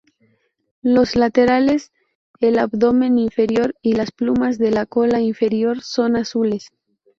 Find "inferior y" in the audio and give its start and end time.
3.19-3.93